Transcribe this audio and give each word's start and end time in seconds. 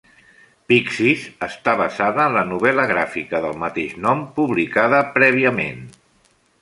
"Pixies" 0.71 1.25
està 1.47 1.75
basada 1.81 2.25
en 2.29 2.37
la 2.37 2.43
novel·la 2.53 2.85
gràfica 2.93 3.43
del 3.45 3.55
mateix 3.65 3.93
nom 4.07 4.25
publicada 4.39 5.03
prèviament. 5.19 5.85